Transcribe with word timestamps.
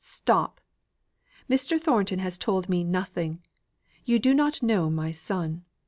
"Stop. 0.03 0.59
Mr. 1.47 1.79
Thornton 1.79 2.17
has 2.17 2.35
told 2.39 2.67
me 2.67 2.83
nothing. 2.83 3.43
You 4.03 4.17
do 4.17 4.33
not 4.33 4.63
know 4.63 4.89
my 4.89 5.11
son. 5.11 5.63